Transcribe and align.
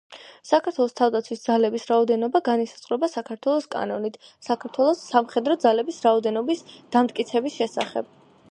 საქართველოს 0.51 0.95
თავდაცვის 0.99 1.43
ძალების 1.47 1.85
რაოდენობა 1.91 2.41
განისაზღვრება 2.47 3.09
საქართველოს 3.17 3.69
კანონით 3.75 4.17
„საქართველოს 4.49 5.05
სამხედრო 5.13 5.59
ძალების 5.67 6.03
რაოდენობის 6.09 6.65
დამტკიცების 6.97 7.63
შესახებ“. 7.63 8.15